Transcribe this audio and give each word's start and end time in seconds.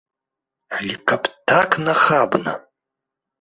Але 0.77 0.95
каб 1.11 1.29
так 1.51 1.77
нахабна! 1.89 2.57